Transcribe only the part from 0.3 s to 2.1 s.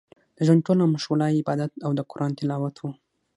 د ژوند ټوله مشغولا يې عبادت او د